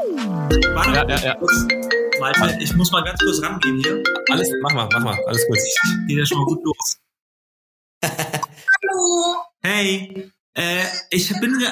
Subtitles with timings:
[0.00, 1.36] Warte, ja, ja, ja.
[2.20, 4.02] Malte, ich muss mal ganz kurz rangehen hier.
[4.30, 5.58] Alles, mach mal, mach mal, alles gut.
[6.06, 6.98] Geht ja schon mal gut los.
[8.02, 9.44] Hallo.
[9.62, 11.62] Hey, äh, ich bin,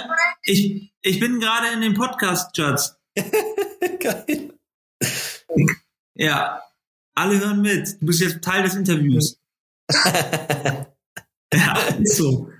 [0.42, 2.98] ich, ich bin gerade in dem Podcast, Schatz.
[4.00, 4.52] Geil.
[6.14, 6.62] Ja,
[7.14, 7.96] alle hören mit.
[8.00, 9.40] Du bist jetzt Teil des Interviews.
[11.54, 12.50] ja, ist so.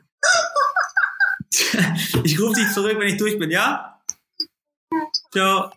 [2.24, 3.97] Ich rufe dich zurück, wenn ich durch bin, ja?
[5.30, 5.70] Ciao.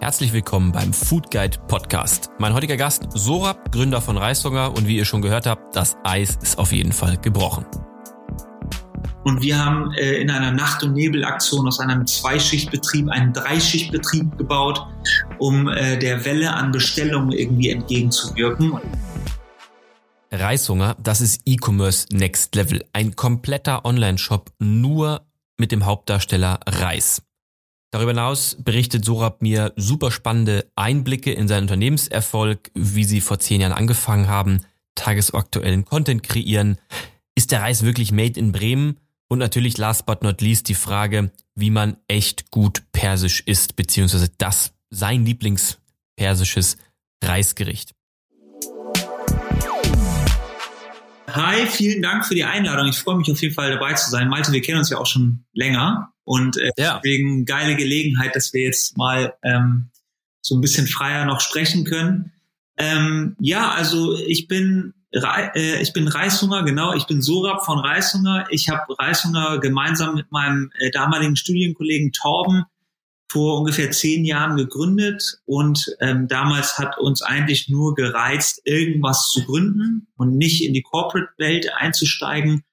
[0.00, 2.30] Herzlich willkommen beim Food Guide Podcast.
[2.38, 6.38] Mein heutiger Gast, Sorab, Gründer von Reishunger und wie ihr schon gehört habt, das Eis
[6.42, 7.66] ist auf jeden Fall gebrochen.
[9.24, 14.86] Und wir haben äh, in einer Nacht- und Nebelaktion aus einem Zweischichtbetrieb einen Dreischichtbetrieb gebaut,
[15.38, 18.80] um äh, der Welle an Bestellungen irgendwie entgegenzuwirken.
[20.32, 22.84] Reishunger, das ist E-Commerce Next Level.
[22.92, 25.26] Ein kompletter Online-Shop nur
[25.58, 27.22] mit dem Hauptdarsteller Reis.
[27.90, 33.60] Darüber hinaus berichtet Sorab mir super spannende Einblicke in seinen Unternehmenserfolg, wie sie vor zehn
[33.60, 36.78] Jahren angefangen haben, tagesaktuellen Content kreieren.
[37.34, 38.98] Ist der Reis wirklich made in Bremen?
[39.28, 44.28] Und natürlich last but not least die Frage, wie man echt gut persisch isst, beziehungsweise
[44.38, 46.76] das sein Lieblingspersisches
[47.22, 47.94] Reisgericht.
[51.34, 52.88] Hi, vielen Dank für die Einladung.
[52.88, 54.28] Ich freue mich auf jeden Fall dabei zu sein.
[54.28, 56.96] Malte, wir kennen uns ja auch schon länger und äh, ja.
[56.96, 59.90] deswegen geile Gelegenheit, dass wir jetzt mal ähm,
[60.40, 62.32] so ein bisschen freier noch sprechen können.
[62.76, 68.46] Ähm, ja, also ich bin äh, ich bin Reishunger, genau, ich bin Sorab von Reishunger.
[68.50, 72.64] Ich habe Reishunger gemeinsam mit meinem äh, damaligen Studienkollegen Torben
[73.30, 79.44] vor ungefähr zehn Jahren gegründet und ähm, damals hat uns eigentlich nur gereizt, irgendwas zu
[79.44, 82.64] gründen und nicht in die Corporate-Welt einzusteigen.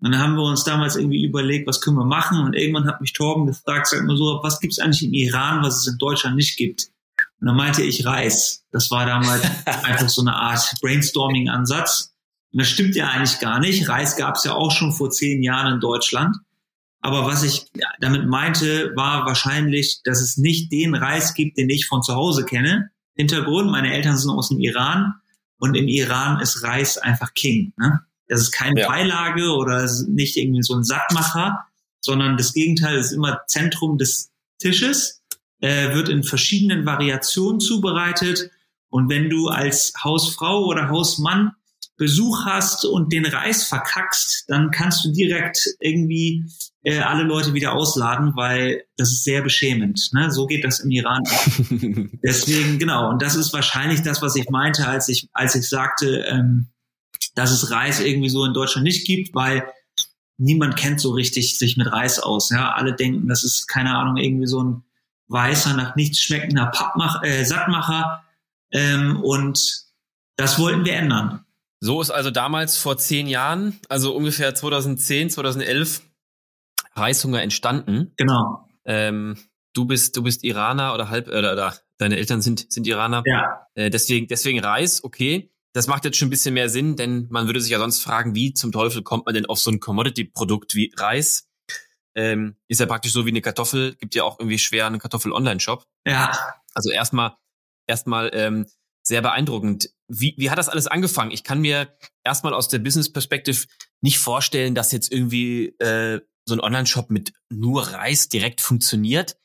[0.00, 3.00] Und dann haben wir uns damals irgendwie überlegt, was können wir machen und irgendwann hat
[3.00, 5.98] mich Torben gefragt, sag mal so, was gibt es eigentlich im Iran, was es in
[5.98, 6.90] Deutschland nicht gibt?
[7.40, 8.64] Und dann meinte ich Reis.
[8.70, 9.42] Das war damals
[9.82, 12.14] einfach so eine Art Brainstorming-Ansatz.
[12.52, 13.88] Und das stimmt ja eigentlich gar nicht.
[13.88, 16.36] Reis gab es ja auch schon vor zehn Jahren in Deutschland.
[17.04, 17.66] Aber was ich
[18.00, 22.46] damit meinte, war wahrscheinlich, dass es nicht den Reis gibt, den ich von zu Hause
[22.46, 22.88] kenne.
[23.14, 25.12] Hintergrund, meine Eltern sind aus dem Iran
[25.58, 27.74] und im Iran ist Reis einfach King.
[27.76, 28.00] Ne?
[28.26, 28.88] Das ist keine ja.
[28.88, 31.66] Beilage oder nicht irgendwie so ein Sattmacher,
[32.00, 35.22] sondern das Gegenteil ist immer Zentrum des Tisches,
[35.60, 38.50] äh, wird in verschiedenen Variationen zubereitet.
[38.88, 41.52] Und wenn du als Hausfrau oder Hausmann
[41.96, 46.44] Besuch hast und den Reis verkackst, dann kannst du direkt irgendwie
[46.82, 50.10] äh, alle Leute wieder ausladen, weil das ist sehr beschämend.
[50.12, 50.30] Ne?
[50.30, 51.22] So geht das im Iran.
[52.22, 56.24] Deswegen, genau, und das ist wahrscheinlich das, was ich meinte, als ich, als ich sagte,
[56.28, 56.68] ähm,
[57.34, 59.64] dass es Reis irgendwie so in Deutschland nicht gibt, weil
[60.36, 62.50] niemand kennt so richtig sich mit Reis aus.
[62.50, 62.72] Ja?
[62.74, 64.84] Alle denken, das ist, keine Ahnung, irgendwie so ein
[65.28, 68.24] weißer, nach nichts schmeckender Pappmach, äh, Sattmacher.
[68.72, 69.84] Ähm, und
[70.36, 71.43] das wollten wir ändern.
[71.84, 76.00] So ist also damals vor zehn Jahren, also ungefähr 2010, 2011,
[76.94, 78.14] Reishunger entstanden.
[78.16, 78.66] Genau.
[78.86, 79.36] Ähm,
[79.74, 83.22] du bist, du bist Iraner oder halb, oder, oder deine Eltern sind, sind Iraner.
[83.26, 83.66] Ja.
[83.74, 85.52] Äh, deswegen, deswegen Reis, okay.
[85.74, 88.34] Das macht jetzt schon ein bisschen mehr Sinn, denn man würde sich ja sonst fragen,
[88.34, 91.50] wie zum Teufel kommt man denn auf so ein Commodity-Produkt wie Reis?
[92.14, 95.84] Ähm, ist ja praktisch so wie eine Kartoffel, gibt ja auch irgendwie schwer einen Kartoffel-Online-Shop.
[96.06, 96.32] Ja.
[96.72, 97.36] Also erstmal,
[97.86, 98.64] erstmal ähm,
[99.06, 99.90] sehr beeindruckend.
[100.08, 101.30] Wie, wie hat das alles angefangen?
[101.30, 101.94] Ich kann mir
[102.24, 103.66] erstmal aus der Business-Perspektive
[104.00, 109.36] nicht vorstellen, dass jetzt irgendwie äh, so ein Online-Shop mit nur Reis direkt funktioniert.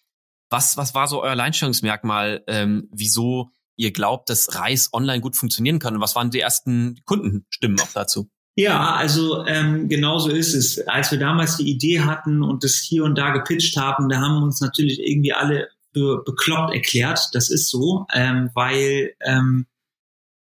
[0.49, 5.79] Was, was war so euer Alleinstellungsmerkmal, ähm, wieso ihr glaubt, dass Reis online gut funktionieren
[5.79, 5.95] kann?
[5.95, 8.29] Und was waren die ersten Kundenstimmen auch dazu?
[8.55, 10.85] Ja, also ähm, genau so ist es.
[10.87, 14.43] Als wir damals die Idee hatten und das hier und da gepitcht haben, da haben
[14.43, 17.29] uns natürlich irgendwie alle für bekloppt erklärt.
[17.33, 19.65] Das ist so, ähm, weil ähm,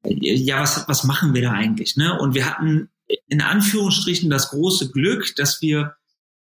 [0.05, 1.97] ja, was, was machen wir da eigentlich?
[1.97, 2.19] Ne?
[2.19, 2.91] Und wir hatten
[3.29, 5.95] in Anführungsstrichen das große Glück, dass wir,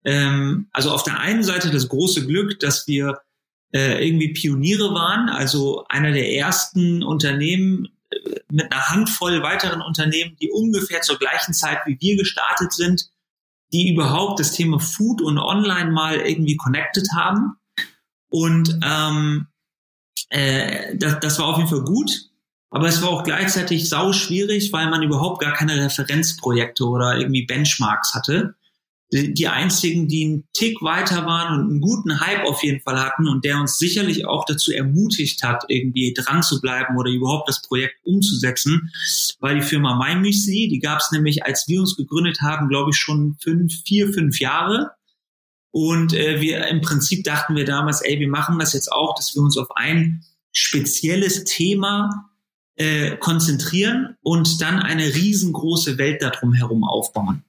[0.04, 3.20] ähm, also auf der einen Seite das große Glück, dass wir
[3.72, 10.36] äh, irgendwie Pioniere waren, also einer der ersten Unternehmen äh, mit einer Handvoll weiteren Unternehmen,
[10.40, 13.10] die ungefähr zur gleichen Zeit wie wir gestartet sind,
[13.72, 17.56] die überhaupt das Thema Food und Online mal irgendwie connected haben.
[18.32, 19.46] Und ähm,
[20.30, 22.10] äh, das, das war auf jeden Fall gut.
[22.70, 27.44] Aber es war auch gleichzeitig sau schwierig, weil man überhaupt gar keine Referenzprojekte oder irgendwie
[27.44, 28.54] Benchmarks hatte.
[29.12, 32.98] Die, die einzigen, die einen Tick weiter waren und einen guten Hype auf jeden Fall
[32.98, 37.50] hatten und der uns sicherlich auch dazu ermutigt hat, irgendwie dran zu bleiben oder überhaupt
[37.50, 38.90] das Projekt umzusetzen,
[39.40, 40.68] war die Firma MyMüsli.
[40.68, 44.40] Die gab es nämlich, als wir uns gegründet haben, glaube ich schon fünf, vier, fünf
[44.40, 44.92] Jahre.
[45.72, 49.34] Und äh, wir im Prinzip dachten wir damals, ey, wir machen das jetzt auch, dass
[49.34, 50.22] wir uns auf ein
[50.52, 52.30] spezielles Thema
[52.76, 57.42] äh, konzentrieren und dann eine riesengroße Welt darum herum aufbauen.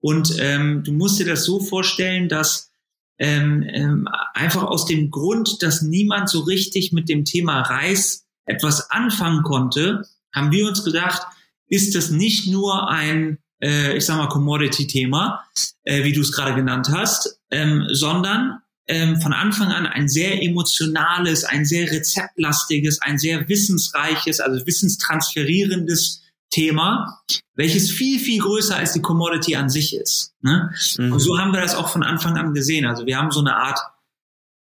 [0.00, 2.70] Und ähm, du musst dir das so vorstellen, dass
[3.18, 8.90] ähm, ähm, einfach aus dem Grund, dass niemand so richtig mit dem Thema Reis etwas
[8.90, 10.02] anfangen konnte,
[10.34, 11.22] haben wir uns gedacht,
[11.68, 15.44] ist das nicht nur ein, äh, ich sag mal, Commodity-Thema,
[15.86, 20.42] äh, wie du es gerade genannt hast, ähm, sondern ähm, von Anfang an ein sehr
[20.42, 27.20] emotionales, ein sehr rezeptlastiges, ein sehr wissensreiches, also wissenstransferierendes Thema,
[27.54, 30.34] welches viel, viel größer als die Commodity an sich ist.
[30.42, 30.70] Ne?
[30.98, 31.12] Mhm.
[31.12, 32.86] Und so haben wir das auch von Anfang an gesehen.
[32.86, 33.80] Also wir haben so eine Art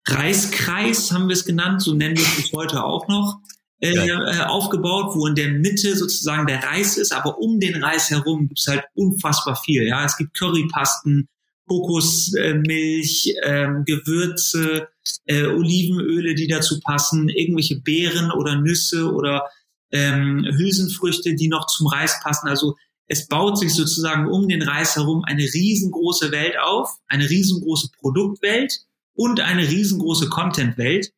[0.07, 3.41] Reiskreis, haben wir es genannt, so nennen wir es bis heute auch noch,
[3.81, 8.11] äh, äh, aufgebaut, wo in der Mitte sozusagen der Reis ist, aber um den Reis
[8.11, 9.87] herum gibt es halt unfassbar viel.
[9.87, 11.29] Ja, Es gibt Currypasten,
[11.69, 14.89] Kokosmilch, äh, Gewürze,
[15.27, 19.45] äh, Olivenöle, die dazu passen, irgendwelche Beeren oder Nüsse oder
[19.93, 22.49] ähm, Hülsenfrüchte, die noch zum Reis passen.
[22.49, 22.75] Also
[23.07, 28.81] es baut sich sozusagen um den Reis herum eine riesengroße Welt auf, eine riesengroße Produktwelt
[29.15, 31.13] und eine riesengroße Contentwelt,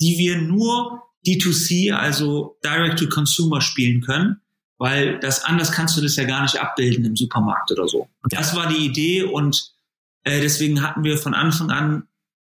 [0.00, 4.40] die wir nur D2C, also Direct to Consumer spielen können,
[4.78, 8.08] weil das anders kannst du das ja gar nicht abbilden im Supermarkt oder so.
[8.30, 9.72] Das war die Idee und
[10.24, 12.08] äh, deswegen hatten wir von Anfang an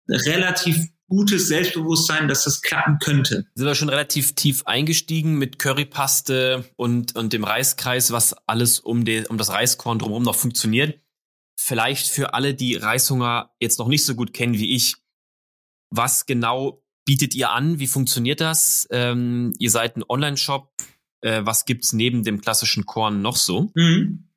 [0.08, 3.44] relativ gutes Selbstbewusstsein, dass das klappen könnte.
[3.54, 9.04] Sind wir schon relativ tief eingestiegen mit Currypaste und, und dem Reiskreis, was alles um,
[9.04, 11.00] die, um das Reiskorn drumherum noch funktioniert.
[11.58, 14.96] Vielleicht für alle, die Reishunger jetzt noch nicht so gut kennen wie ich,
[15.90, 16.80] was genau
[17.10, 17.80] bietet ihr an?
[17.80, 18.86] Wie funktioniert das?
[18.92, 20.70] Ähm, ihr seid ein Online-Shop.
[21.22, 23.72] Äh, was gibt's neben dem klassischen Korn noch so?
[23.74, 24.28] Mhm.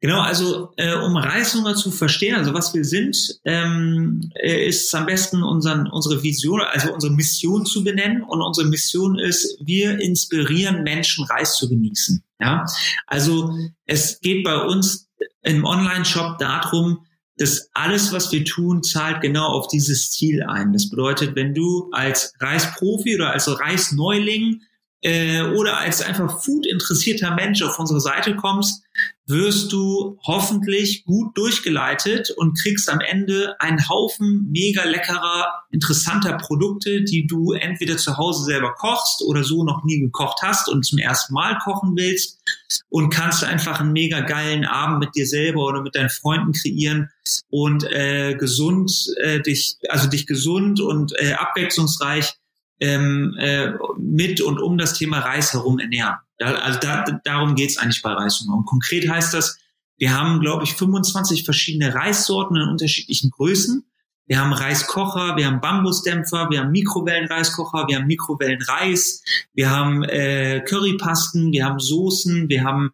[0.00, 5.06] Genau, also äh, um Reishunger zu verstehen, also was wir sind, ähm, äh, ist am
[5.06, 8.24] besten unseren, unsere Vision, also unsere Mission zu benennen.
[8.24, 12.20] Und unsere Mission ist, wir inspirieren Menschen, Reis zu genießen.
[12.40, 12.66] Ja,
[13.06, 13.56] also
[13.86, 15.08] es geht bei uns
[15.42, 17.06] im Online-Shop darum,
[17.40, 20.74] dass alles, was wir tun, zahlt genau auf dieses Ziel ein.
[20.74, 24.60] Das bedeutet, wenn du als Reisprofi oder als Reisneuling
[25.02, 28.82] äh, oder als einfach Food interessierter Mensch auf unsere Seite kommst,
[29.26, 37.02] wirst du hoffentlich gut durchgeleitet und kriegst am Ende einen Haufen mega leckerer, interessanter Produkte,
[37.02, 40.98] die du entweder zu Hause selber kochst oder so noch nie gekocht hast und zum
[40.98, 42.40] ersten Mal kochen willst
[42.88, 47.08] und kannst einfach einen mega geilen Abend mit dir selber oder mit deinen Freunden kreieren
[47.48, 48.92] und äh, gesund
[49.22, 52.34] äh, dich, also dich gesund und äh, abwechslungsreich
[52.80, 56.16] ähm, äh, mit und um das Thema Reis herum ernähren.
[56.38, 58.56] Da, also da, darum geht's eigentlich bei Reishunger.
[58.56, 59.58] Und konkret heißt das,
[59.98, 63.84] wir haben, glaube ich, 25 verschiedene Reissorten in unterschiedlichen Größen.
[64.26, 69.22] Wir haben Reiskocher, wir haben Bambusdämpfer, wir haben Mikrowellenreiskocher, wir haben Mikrowellenreis,
[69.52, 72.92] wir haben äh, Currypasten, wir haben Soßen, wir haben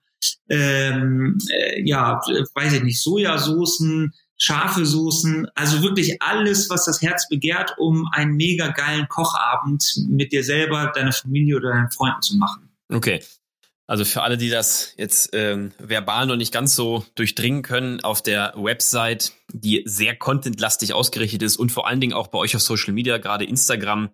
[0.48, 2.20] ähm, äh, ja,
[2.54, 8.36] weiß ich nicht, Sojasoßen, scharfe Soßen, also wirklich alles, was das Herz begehrt, um einen
[8.36, 12.70] mega geilen Kochabend mit dir selber, deiner Familie oder deinen Freunden zu machen.
[12.92, 13.22] Okay.
[13.88, 18.20] Also für alle, die das jetzt ähm, verbal noch nicht ganz so durchdringen können, auf
[18.20, 22.62] der Website, die sehr contentlastig ausgerichtet ist und vor allen Dingen auch bei euch auf
[22.62, 24.11] Social Media, gerade Instagram,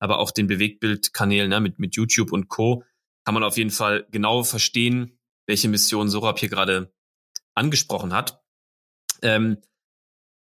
[0.00, 2.82] aber auch den Bewegtbildkanälen ne, mit, mit YouTube und Co.,
[3.24, 5.16] kann man auf jeden Fall genau verstehen,
[5.46, 6.92] welche Mission Sorab hier gerade
[7.54, 8.41] angesprochen hat.
[9.22, 9.58] Ähm,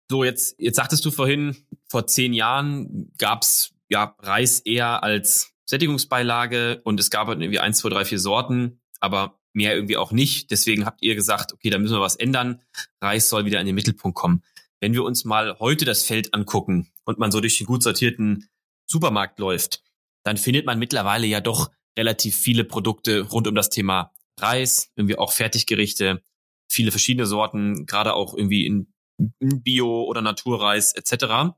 [0.10, 1.56] so, jetzt, jetzt sagtest du vorhin,
[1.90, 7.80] vor zehn Jahren gab's ja Reis eher als Sättigungsbeilage und es gab halt irgendwie eins,
[7.80, 10.52] zwei, drei, vier Sorten, aber mehr irgendwie auch nicht.
[10.52, 12.62] Deswegen habt ihr gesagt, okay, da müssen wir was ändern.
[13.02, 14.44] Reis soll wieder in den Mittelpunkt kommen.
[14.80, 18.48] Wenn wir uns mal heute das Feld angucken und man so durch den gut sortierten
[18.86, 19.84] Supermarkt läuft,
[20.24, 25.18] dann findet man mittlerweile ja doch relativ viele Produkte rund um das Thema Reis, irgendwie
[25.18, 26.22] auch Fertiggerichte,
[26.68, 28.94] viele verschiedene Sorten, gerade auch irgendwie in,
[29.40, 31.56] Bio- oder Naturreis etc.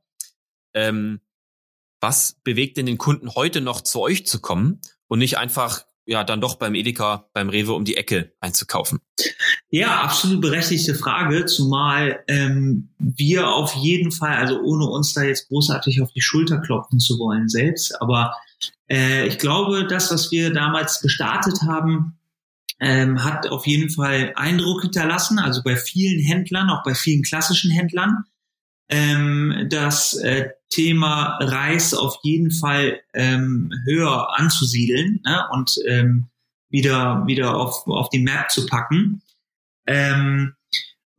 [0.73, 1.19] Ähm,
[1.99, 6.23] was bewegt denn den Kunden heute noch zu euch zu kommen und nicht einfach ja
[6.23, 8.99] dann doch beim Edeka, beim Rewe um die Ecke einzukaufen?
[9.69, 15.49] Ja, absolut berechtigte Frage, zumal ähm, wir auf jeden Fall, also ohne uns da jetzt
[15.49, 18.33] großartig auf die Schulter klopfen zu wollen selbst, aber
[18.89, 22.18] äh, ich glaube, das, was wir damals gestartet haben,
[22.79, 27.71] ähm, hat auf jeden Fall Eindruck hinterlassen, also bei vielen Händlern, auch bei vielen klassischen
[27.71, 28.23] Händlern,
[28.89, 36.29] ähm, das äh, Thema Reis auf jeden Fall ähm, höher anzusiedeln ne, und ähm,
[36.69, 39.21] wieder wieder auf, auf die Map zu packen.
[39.87, 40.55] Ähm,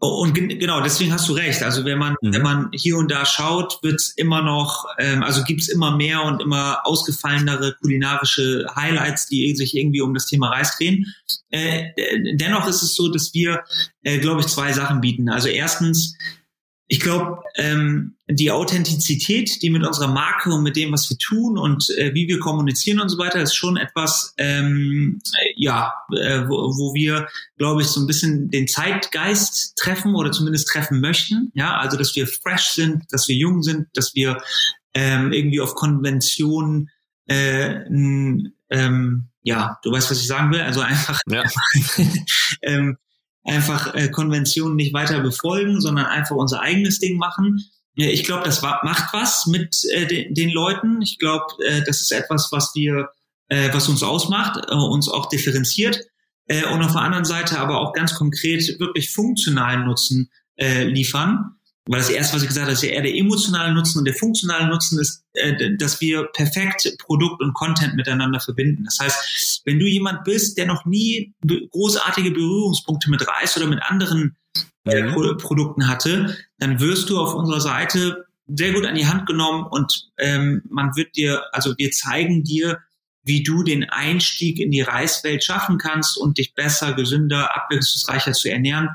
[0.00, 1.62] Und genau, deswegen hast du recht.
[1.62, 2.32] Also wenn man, mhm.
[2.32, 6.40] wenn man hier und da schaut, wird's immer noch, ähm, also gibt's immer mehr und
[6.40, 11.04] immer ausgefallenere kulinarische Highlights, die sich irgendwie um das Thema Reis drehen.
[11.50, 11.88] Äh,
[12.34, 13.62] dennoch ist es so, dass wir,
[14.02, 15.28] äh, glaube ich, zwei Sachen bieten.
[15.28, 16.16] Also erstens
[16.92, 21.56] ich glaube, ähm, die Authentizität, die mit unserer Marke und mit dem, was wir tun
[21.56, 25.22] und äh, wie wir kommunizieren und so weiter, ist schon etwas, ähm,
[25.54, 27.28] ja, äh, wo, wo wir,
[27.58, 31.52] glaube ich, so ein bisschen den Zeitgeist treffen oder zumindest treffen möchten.
[31.54, 34.42] Ja, also dass wir fresh sind, dass wir jung sind, dass wir
[34.92, 36.90] ähm, irgendwie auf Konventionen
[37.28, 37.84] äh,
[38.68, 40.60] ähm, ja, du weißt, was ich sagen will.
[40.60, 41.44] Also einfach, ja.
[42.62, 42.98] ähm,
[43.44, 47.64] einfach äh, Konventionen nicht weiter befolgen, sondern einfach unser eigenes Ding machen.
[47.94, 51.02] Ich glaube, das macht was mit äh, den, den Leuten.
[51.02, 53.08] Ich glaube, äh, das ist etwas, was wir,
[53.48, 56.00] äh, was uns ausmacht, äh, uns auch differenziert
[56.46, 61.56] äh, und auf der anderen Seite aber auch ganz konkret wirklich funktionalen Nutzen äh, liefern.
[61.90, 64.14] Weil das erste, was ich gesagt habe, ist ja eher der emotionale Nutzen und der
[64.14, 68.84] funktionale Nutzen ist, äh, dass wir perfekt Produkt und Content miteinander verbinden.
[68.84, 73.82] Das heißt, wenn du jemand bist, der noch nie großartige Berührungspunkte mit Reis oder mit
[73.82, 74.36] anderen
[74.84, 75.36] äh, mhm.
[75.38, 80.10] Produkten hatte, dann wirst du auf unserer Seite sehr gut an die Hand genommen und
[80.18, 82.78] ähm, man wird dir, also wir zeigen dir,
[83.24, 88.48] wie du den Einstieg in die Reiswelt schaffen kannst und dich besser, gesünder, abwechslungsreicher zu
[88.48, 88.90] ernähren.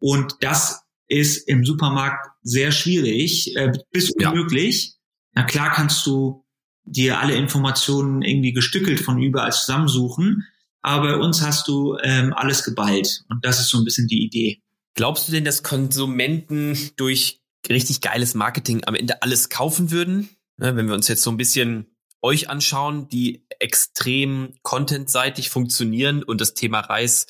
[0.00, 4.94] Und das ist im Supermarkt sehr schwierig, äh, bis unmöglich.
[5.34, 5.42] Ja.
[5.42, 6.44] Na klar kannst du
[6.84, 10.46] dir alle Informationen irgendwie gestückelt von überall zusammensuchen,
[10.82, 14.24] aber bei uns hast du ähm, alles geballt und das ist so ein bisschen die
[14.24, 14.62] Idee.
[14.94, 20.28] Glaubst du denn, dass Konsumenten durch richtig geiles Marketing am Ende alles kaufen würden?
[20.56, 21.86] Ne, wenn wir uns jetzt so ein bisschen
[22.22, 27.26] euch anschauen, die extrem contentseitig funktionieren und das Thema Reis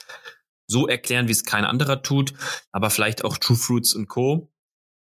[0.67, 2.33] so erklären, wie es kein anderer tut,
[2.73, 4.52] aber vielleicht auch True Fruits und Co.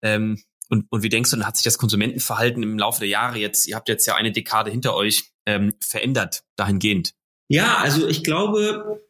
[0.02, 3.38] Ähm, und, und wie denkst du, dann hat sich das Konsumentenverhalten im Laufe der Jahre
[3.38, 7.14] jetzt, ihr habt jetzt ja eine Dekade hinter euch, ähm, verändert dahingehend?
[7.48, 9.02] Ja, also ich glaube,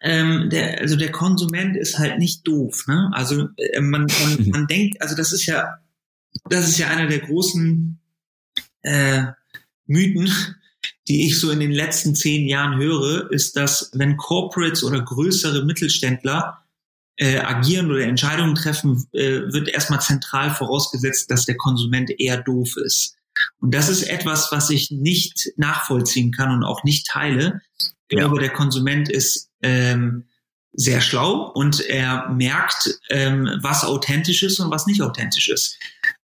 [0.00, 2.86] ähm, der, also der Konsument ist halt nicht doof.
[2.86, 3.10] Ne?
[3.14, 5.78] Also äh, man, man, man denkt, also das ist ja,
[6.50, 7.98] das ist ja einer der großen
[8.82, 9.24] äh,
[9.86, 10.30] Mythen,
[11.08, 15.64] die ich so in den letzten zehn Jahren höre, ist, dass wenn Corporates oder größere
[15.64, 16.62] Mittelständler
[17.18, 22.76] äh, agieren oder Entscheidungen treffen, äh, wird erstmal zentral vorausgesetzt, dass der Konsument eher doof
[22.84, 23.16] ist.
[23.60, 27.60] Und das ist etwas, was ich nicht nachvollziehen kann und auch nicht teile.
[28.08, 28.42] Ich glaube, ja.
[28.42, 30.24] der Konsument ist ähm,
[30.72, 35.78] sehr schlau und er merkt, ähm, was authentisch ist und was nicht authentisch ist.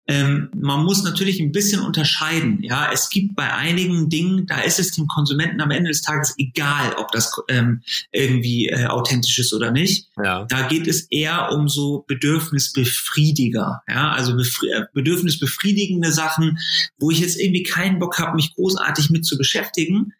[0.06, 2.62] Ähm, man muss natürlich ein bisschen unterscheiden.
[2.62, 6.34] Ja, es gibt bei einigen Dingen, da ist es dem Konsumenten am Ende des Tages
[6.36, 7.82] egal, ob das ähm,
[8.12, 10.08] irgendwie äh, authentisch ist oder nicht.
[10.22, 10.44] Ja.
[10.44, 13.82] Da geht es eher um so Bedürfnisbefriediger.
[13.88, 16.58] Ja, also befri äh, bedürfnisbefriedigende Sachen,
[16.98, 20.12] wo ich jetzt irgendwie keinen Bock habe, mich großartig mit zu beschäftigen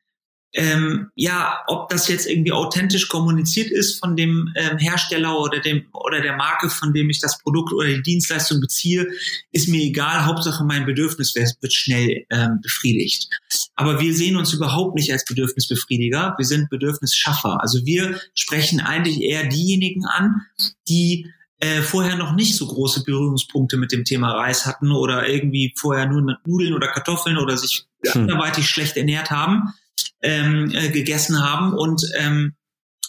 [0.56, 5.87] ähm, ja, ob das jetzt irgendwie authentisch kommuniziert ist von dem ähm, Hersteller oder dem
[5.92, 9.08] oder der Marke, von dem ich das Produkt oder die Dienstleistung beziehe,
[9.50, 10.26] ist mir egal.
[10.26, 13.28] Hauptsache mein Bedürfnis wird schnell ähm, befriedigt.
[13.75, 16.34] Aber wir sehen uns überhaupt nicht als Bedürfnisbefriediger.
[16.38, 17.61] Wir sind Bedürfnisschaffer.
[17.61, 20.42] Also wir sprechen eigentlich eher diejenigen an,
[20.88, 25.75] die äh, vorher noch nicht so große Berührungspunkte mit dem Thema Reis hatten oder irgendwie
[25.76, 28.23] vorher nur Nudeln oder Kartoffeln oder sich hm.
[28.23, 29.75] anderweitig schlecht ernährt haben
[30.24, 32.54] ähm, äh, gegessen haben und ähm,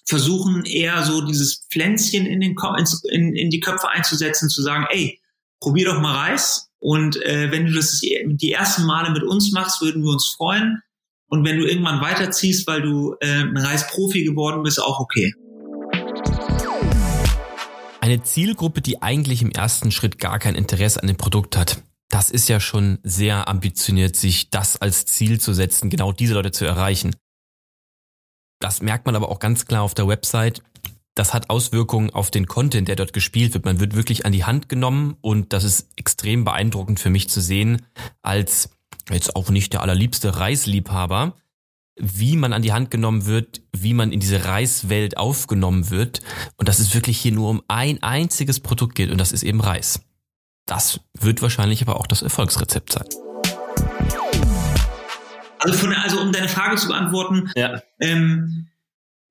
[0.06, 2.56] versuchen eher so dieses Pflänzchen in, den
[3.10, 5.20] in, in die Köpfe einzusetzen, zu sagen, ey,
[5.60, 9.82] probier doch mal Reis und äh, wenn du das die ersten Male mit uns machst,
[9.82, 10.82] würden wir uns freuen
[11.28, 15.34] und wenn du irgendwann weiterziehst, weil du äh, ein Reisprofi geworden bist, auch okay.
[18.02, 22.30] Eine Zielgruppe, die eigentlich im ersten Schritt gar kein Interesse an dem Produkt hat das
[22.30, 26.66] ist ja schon sehr ambitioniert, sich das als Ziel zu setzen, genau diese Leute zu
[26.66, 27.16] erreichen.
[28.60, 30.64] Das merkt man aber auch ganz klar auf der Website.
[31.16, 33.66] Das hat Auswirkungen auf den Content, der dort gespielt wird.
[33.66, 37.42] Man wird wirklich an die Hand genommen und das ist extrem beeindruckend für mich zu
[37.42, 37.86] sehen,
[38.22, 38.70] als
[39.10, 41.36] jetzt auch nicht der allerliebste Reisliebhaber,
[41.98, 46.22] wie man an die Hand genommen wird, wie man in diese Reiswelt aufgenommen wird
[46.58, 49.62] und dass es wirklich hier nur um ein einziges Produkt geht und das ist eben
[49.62, 50.02] Reis.
[50.66, 53.06] Das wird wahrscheinlich aber auch das Erfolgsrezept sein.
[55.60, 57.82] Also, von, also um deine Frage zu beantworten, ja.
[58.00, 58.68] ähm,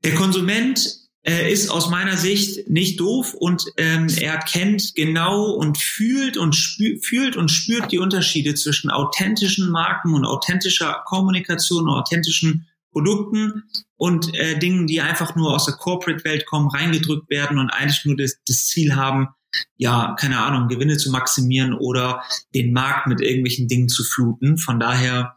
[0.05, 5.79] der Konsument äh, ist aus meiner Sicht nicht doof und ähm, er kennt genau und
[5.79, 11.95] fühlt und spürt, fühlt und spürt die Unterschiede zwischen authentischen Marken und authentischer Kommunikation und
[11.95, 13.65] authentischen Produkten
[13.97, 18.17] und äh, Dingen, die einfach nur aus der Corporate-Welt kommen, reingedrückt werden und eigentlich nur
[18.17, 19.29] das, das Ziel haben,
[19.77, 22.23] ja, keine Ahnung, Gewinne zu maximieren oder
[22.55, 24.59] den Markt mit irgendwelchen Dingen zu fluten.
[24.59, 25.37] Von daher,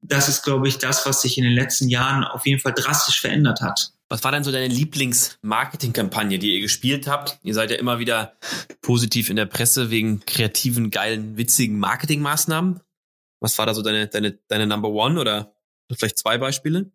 [0.00, 3.20] das ist, glaube ich, das, was sich in den letzten Jahren auf jeden Fall drastisch
[3.20, 3.92] verändert hat.
[4.08, 7.38] Was war denn so deine Lieblings-Marketing-Kampagne, die ihr gespielt habt?
[7.42, 8.36] Ihr seid ja immer wieder
[8.82, 12.80] positiv in der Presse wegen kreativen, geilen, witzigen Marketingmaßnahmen.
[13.40, 15.56] Was war da so deine, deine, deine Number One oder
[15.90, 16.92] vielleicht zwei Beispiele?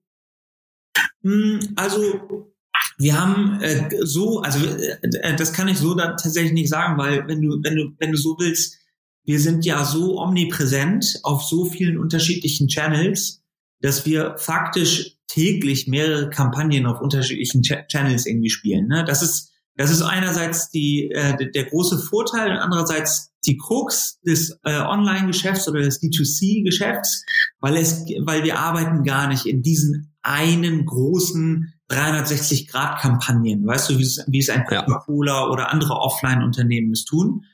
[1.21, 2.53] Hm, also
[2.99, 7.27] wir haben äh, so, also äh, das kann ich so dann tatsächlich nicht sagen, weil
[7.27, 8.77] wenn du, wenn du, wenn du so willst,
[9.23, 13.41] wir sind ja so omnipräsent auf so vielen unterschiedlichen Channels,
[13.81, 18.87] dass wir faktisch täglich mehrere Kampagnen auf unterschiedlichen Ch Channels irgendwie spielen.
[18.87, 19.05] Ne?
[19.05, 24.59] Das ist das ist einerseits die, äh, der große Vorteil und andererseits die Krux des
[24.65, 27.23] äh, Online-Geschäfts oder des D2C-Geschäfts,
[27.61, 34.03] weil es, weil wir arbeiten gar nicht in diesen einen großen 360-Grad-Kampagnen, weißt du, wie
[34.03, 35.47] es, wie es ein Coca-Cola ja.
[35.47, 37.45] oder andere Offline-Unternehmen es tun.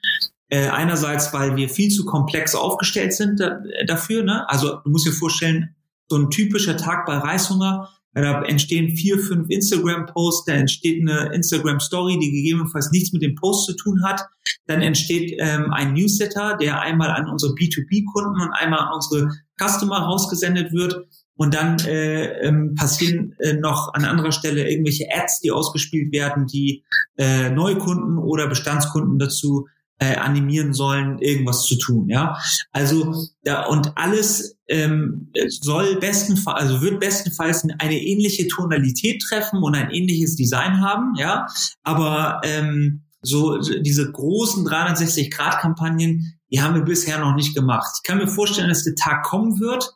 [0.50, 4.24] Äh, einerseits, weil wir viel zu komplex aufgestellt sind da, dafür.
[4.24, 4.48] Ne?
[4.50, 5.76] Also du musst dir vorstellen,
[6.08, 12.18] so ein typischer Tag bei Reishunger, da entstehen vier, fünf Instagram-Posts, da entsteht eine Instagram-Story,
[12.18, 14.22] die gegebenenfalls nichts mit dem Post zu tun hat.
[14.68, 19.98] Dann entsteht ähm, ein Newsletter, der einmal an unsere B2B-Kunden und einmal an unsere Customer
[19.98, 20.96] rausgesendet wird.
[21.38, 26.48] Und dann äh, ähm, passieren äh, noch an anderer Stelle irgendwelche Ads, die ausgespielt werden,
[26.48, 26.84] die
[27.18, 29.68] äh, Neukunden oder Bestandskunden dazu
[30.00, 32.10] äh, animieren sollen, irgendwas zu tun.
[32.10, 32.38] Ja,
[32.72, 33.14] also
[33.46, 39.92] ja, und alles ähm, soll bestenfalls, also wird bestenfalls eine ähnliche Tonalität treffen und ein
[39.92, 41.14] ähnliches Design haben.
[41.18, 41.48] Ja,
[41.84, 47.88] aber ähm, so diese großen 360-Grad-Kampagnen, die haben wir bisher noch nicht gemacht.
[47.98, 49.96] Ich kann mir vorstellen, dass der Tag kommen wird,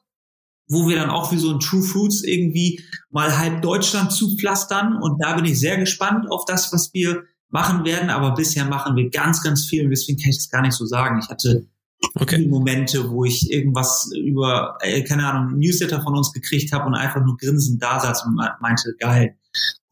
[0.69, 5.01] wo wir dann auch wie so ein True Fruits irgendwie mal halb Deutschland zupflastern.
[5.01, 8.95] Und da bin ich sehr gespannt auf das, was wir machen werden, aber bisher machen
[8.95, 11.19] wir ganz, ganz viel und deswegen kann ich das gar nicht so sagen.
[11.19, 11.65] Ich hatte
[12.13, 12.37] okay.
[12.37, 16.93] viele Momente, wo ich irgendwas über, äh, keine Ahnung, Newsletter von uns gekriegt habe und
[16.93, 19.35] einfach nur grinsend da saß und meinte, geil,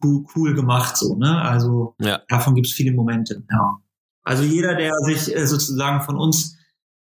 [0.04, 1.42] cool, cool gemacht, so, ne?
[1.42, 2.22] Also ja.
[2.28, 3.44] davon gibt es viele Momente.
[3.50, 3.78] Ja.
[4.24, 6.57] Also jeder, der sich äh, sozusagen von uns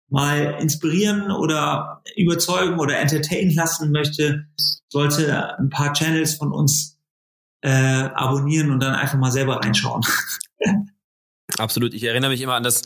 [0.08, 4.46] mal inspirieren oder überzeugen oder entertainen lassen möchte,
[4.88, 6.98] sollte ein paar Channels von uns
[7.62, 10.02] äh, abonnieren und dann einfach mal selber reinschauen.
[11.58, 11.94] Absolut.
[11.94, 12.82] Ich erinnere mich immer an das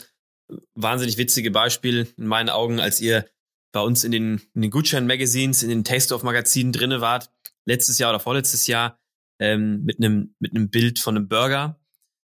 [0.75, 3.25] wahnsinnig witzige Beispiel in meinen Augen, als ihr
[3.71, 7.31] bei uns in den, in den Gutschein-Magazines, in den Taste-of-Magazinen drinne wart,
[7.65, 8.99] letztes Jahr oder vorletztes Jahr,
[9.39, 11.79] ähm, mit einem mit einem Bild von einem Burger.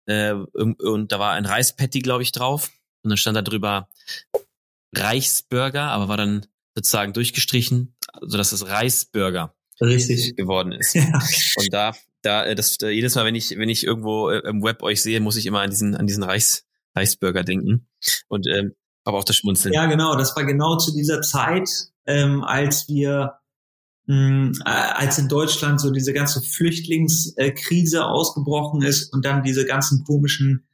[0.07, 2.71] Äh, und da war ein Reispatty, glaube ich, drauf.
[3.03, 3.89] Und dann stand da drüber
[4.95, 10.37] Reichsburger, aber war dann sozusagen durchgestrichen, sodass es Reisburger Richtig.
[10.37, 10.95] geworden ist.
[10.95, 11.21] Ja.
[11.57, 14.63] Und da da, äh, das, da, jedes Mal, wenn ich, wenn ich irgendwo äh, im
[14.63, 17.87] Web euch sehe, muss ich immer an diesen, an diesen Reichs, Reichsburger denken.
[18.29, 18.73] Und ähm,
[19.05, 19.73] aber auch das Schmunzeln.
[19.73, 20.17] Ja, genau.
[20.17, 21.71] Das war genau zu dieser Zeit,
[22.07, 23.39] ähm, als wir
[24.07, 30.05] mh, äh, als in Deutschland so diese ganze Flüchtlingskrise ausgebrochen ist und dann diese ganzen
[30.05, 30.68] komischen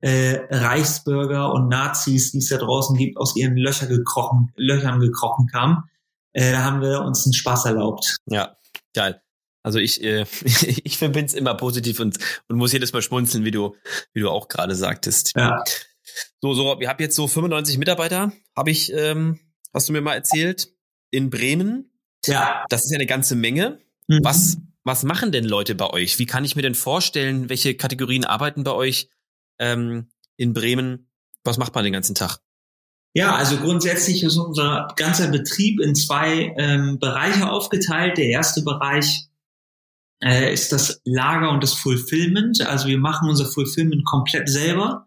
[0.00, 5.46] äh, Reichsbürger und Nazis, die es da draußen gibt, aus ihren Löcher gekrochen, Löchern gekrochen
[5.46, 5.84] kamen.
[6.32, 8.16] Äh, da haben wir uns einen Spaß erlaubt.
[8.26, 8.56] Ja,
[8.94, 9.20] geil.
[9.62, 10.24] Also ich, äh,
[10.84, 13.76] ich verbinde es immer positiv und, und muss jedes Mal schmunzeln, wie du,
[14.12, 15.32] wie du auch gerade sagtest.
[15.36, 15.62] Ja.
[16.40, 19.38] So, so, wir haben jetzt so 95 Mitarbeiter, habe ich, ähm,
[19.72, 20.72] hast du mir mal erzählt,
[21.10, 21.92] in Bremen.
[22.26, 22.64] Ja.
[22.68, 23.80] Das ist ja eine ganze Menge.
[24.08, 24.20] Mhm.
[24.22, 26.18] Was, was machen denn Leute bei euch?
[26.18, 29.08] Wie kann ich mir denn vorstellen, welche Kategorien arbeiten bei euch
[29.60, 31.08] ähm, in Bremen?
[31.44, 32.40] Was macht man den ganzen Tag?
[33.12, 38.18] Ja, also grundsätzlich ist unser ganzer Betrieb in zwei ähm, Bereiche aufgeteilt.
[38.18, 39.28] Der erste Bereich
[40.22, 42.60] äh, ist das Lager und das Fulfillment.
[42.66, 45.06] Also wir machen unser Fulfillment komplett selber.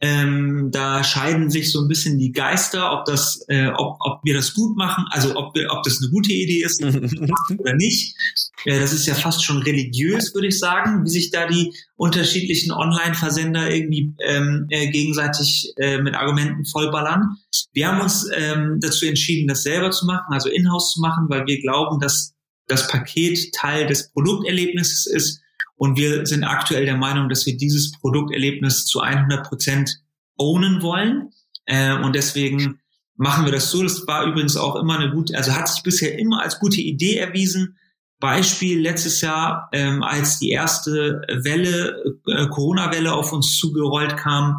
[0.00, 4.34] Ähm, da scheiden sich so ein bisschen die Geister, ob das, äh, ob, ob wir
[4.34, 6.82] das gut machen, also ob wir, ob das eine gute Idee ist
[7.58, 8.16] oder nicht.
[8.64, 12.72] Äh, das ist ja fast schon religiös, würde ich sagen, wie sich da die unterschiedlichen
[12.72, 17.36] Online-Versender irgendwie ähm, äh, gegenseitig äh, mit Argumenten vollballern.
[17.72, 21.46] Wir haben uns ähm, dazu entschieden, das selber zu machen, also in-house zu machen, weil
[21.46, 22.34] wir glauben, dass
[22.66, 25.40] das Paket Teil des Produkterlebnisses ist.
[25.76, 30.00] Und wir sind aktuell der Meinung, dass wir dieses Produkterlebnis zu 100 Prozent
[30.36, 31.30] ownen wollen.
[31.66, 32.80] Äh, und deswegen
[33.16, 33.82] machen wir das so.
[33.82, 37.16] Das war übrigens auch immer eine gute, also hat sich bisher immer als gute Idee
[37.16, 37.76] erwiesen.
[38.24, 44.58] Beispiel letztes Jahr, ähm, als die erste Welle, äh, Corona-Welle auf uns zugerollt kam.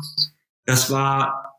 [0.66, 1.56] Das war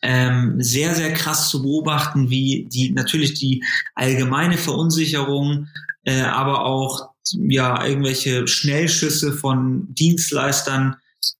[0.00, 3.62] ähm, sehr, sehr krass zu beobachten, wie die natürlich die
[3.94, 5.68] allgemeine Verunsicherung,
[6.04, 10.96] äh, aber auch ja irgendwelche Schnellschüsse von Dienstleistern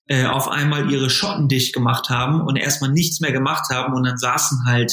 [0.09, 4.05] äh, auf einmal ihre Schotten dicht gemacht haben und erstmal nichts mehr gemacht haben und
[4.05, 4.92] dann saßen halt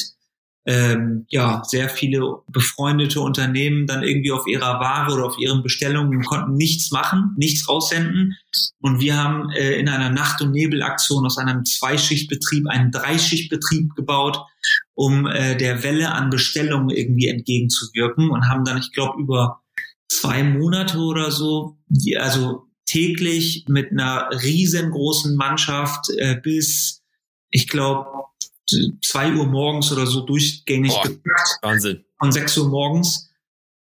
[0.69, 6.23] ähm, ja sehr viele befreundete Unternehmen dann irgendwie auf ihrer Ware oder auf ihren Bestellungen
[6.23, 8.37] konnten nichts machen, nichts raussenden.
[8.79, 14.37] Und wir haben äh, in einer Nacht- und Nebelaktion aus einem Zweischichtbetrieb einen Dreischichtbetrieb gebaut,
[14.93, 19.63] um äh, der Welle an Bestellungen irgendwie entgegenzuwirken und haben dann, ich glaube, über
[20.07, 21.79] zwei Monate oder so,
[22.19, 27.01] also täglich mit einer riesengroßen Mannschaft äh, bis,
[27.49, 28.05] ich glaube,
[29.01, 31.59] zwei Uhr morgens oder so durchgängig Boah, gepackt.
[31.61, 32.05] Wahnsinn.
[32.17, 33.29] Von sechs Uhr morgens.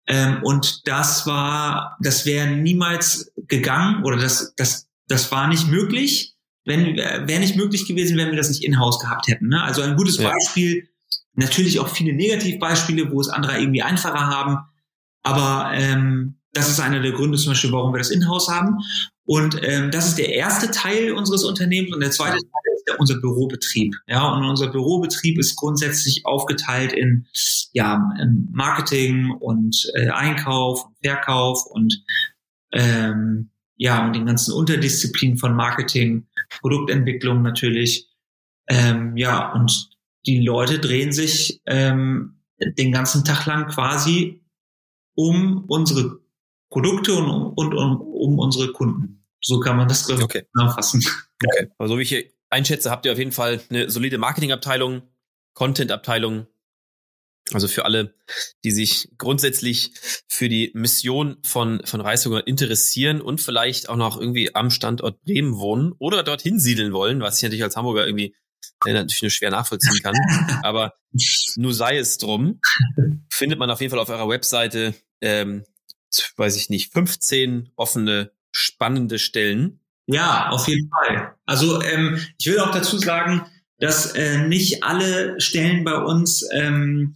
[0.08, 6.36] Ähm, und das war, das wäre niemals gegangen oder das, das, das war nicht möglich.
[6.66, 9.48] Wenn, wäre nicht möglich gewesen, wenn wir das nicht in-house gehabt hätten.
[9.48, 9.64] Ne?
[9.64, 10.30] Also ein gutes ja.
[10.30, 10.90] Beispiel,
[11.34, 14.58] natürlich auch viele Negativbeispiele, wo es andere irgendwie einfacher haben.
[15.24, 18.78] Aber ähm, das ist einer der Gründe zum Beispiel, warum wir das in-house haben.
[19.24, 23.96] Und ähm, das ist der erste Teil unseres Unternehmens und der zweite Teil unser Bürobetrieb.
[24.08, 27.28] Ja, und unser Bürobetrieb ist grundsätzlich aufgeteilt in
[27.74, 28.02] ja
[28.52, 32.04] Marketing und äh, Einkauf, Verkauf und
[32.72, 36.28] ähm, ja und den ganzen Unterdisziplinen von Marketing,
[36.62, 38.10] Produktentwicklung natürlich.
[38.68, 39.90] Ähm, ja und
[40.26, 44.44] die Leute drehen sich ähm, den ganzen Tag lang quasi
[45.16, 46.20] um unsere
[46.70, 49.26] Produkte und, und, und um unsere Kunden.
[49.42, 50.46] So kann man das glaube okay.
[50.52, 51.04] zusammenfassen.
[51.44, 51.70] Okay.
[51.78, 55.04] Also wie ich einschätze, habt ihr auf jeden Fall eine solide Marketingabteilung,
[55.54, 56.48] Content-Abteilung.
[57.54, 58.14] Also für alle,
[58.66, 59.94] die sich grundsätzlich
[60.28, 65.58] für die Mission von, von Reishunger interessieren und vielleicht auch noch irgendwie am Standort Bremen
[65.58, 68.36] wohnen oder dorthin siedeln wollen, was ich natürlich als Hamburger irgendwie
[68.86, 70.16] äh, natürlich nur schwer nachvollziehen kann.
[70.64, 70.94] Aber
[71.56, 72.60] nur sei es drum,
[73.30, 75.64] findet man auf jeden Fall auf eurer Webseite ähm,
[76.36, 79.82] weiß ich nicht, 15 offene, spannende Stellen.
[80.06, 81.37] Ja, auf jeden Fall.
[81.48, 83.42] Also ähm, ich will auch dazu sagen,
[83.80, 87.16] dass äh, nicht alle Stellen bei uns ähm,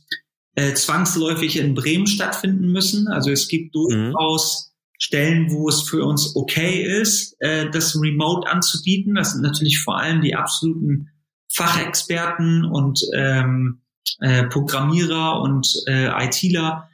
[0.56, 3.08] äh, zwangsläufig in Bremen stattfinden müssen.
[3.08, 4.12] Also es gibt mhm.
[4.12, 4.72] durchaus mhm.
[4.98, 9.15] Stellen, wo es für uns okay ist, äh, das Remote anzubieten.
[9.15, 11.10] Das sind natürlich vor allem die absoluten
[11.52, 13.82] Fachexperten und ähm,
[14.20, 16.89] äh, Programmierer und äh, ITler,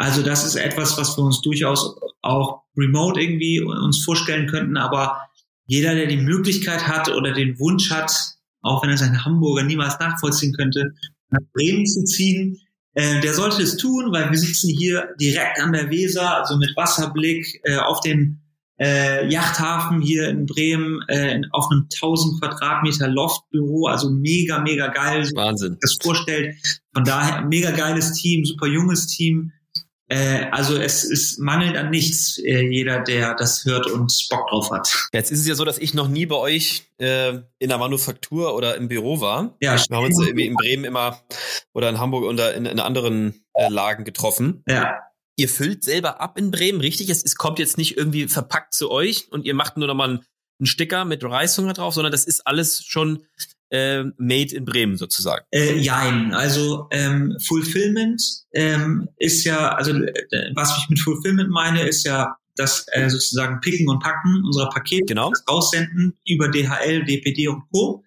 [0.00, 4.78] also das ist etwas, was wir uns durchaus auch remote irgendwie uns vorstellen könnten.
[4.78, 5.20] Aber
[5.70, 8.12] jeder, der die Möglichkeit hat oder den Wunsch hat,
[8.60, 10.90] auch wenn es ein Hamburger niemals nachvollziehen könnte,
[11.30, 12.58] nach Bremen zu ziehen,
[12.94, 16.76] äh, der sollte es tun, weil wir sitzen hier direkt an der Weser, also mit
[16.76, 18.40] Wasserblick äh, auf den
[18.80, 25.30] äh, Yachthafen hier in Bremen, äh, auf einem 1000 Quadratmeter Loftbüro, also mega, mega geil.
[25.36, 25.76] Wahnsinn.
[25.80, 26.56] Das vorstellt.
[26.92, 29.52] Von daher mega geiles Team, super junges Team.
[30.10, 34.70] Äh, also es ist mangelt an nichts, äh, jeder, der das hört und Bock drauf
[34.72, 35.08] hat.
[35.12, 38.56] Jetzt ist es ja so, dass ich noch nie bei euch äh, in der Manufaktur
[38.56, 39.56] oder im Büro war.
[39.60, 41.22] Ja, wir haben uns irgendwie in Bremen immer
[41.72, 44.64] oder in Hamburg oder in, in anderen äh, Lagen getroffen.
[44.68, 44.98] Ja.
[45.36, 47.08] Ihr füllt selber ab in Bremen, richtig?
[47.08, 50.08] Es, es kommt jetzt nicht irgendwie verpackt zu euch und ihr macht nur noch mal
[50.08, 50.24] einen,
[50.58, 53.26] einen Sticker mit Reishunger drauf, sondern das ist alles schon
[53.70, 55.44] äh, made in Bremen sozusagen?
[55.50, 60.12] Äh, jein, also ähm, Fulfillment ähm, ist ja, also äh,
[60.54, 65.06] was ich mit Fulfillment meine, ist ja das äh, sozusagen Picken und Packen unserer Pakete,
[65.06, 65.30] genau.
[65.30, 68.04] das Aussenden über DHL, DPD und Co.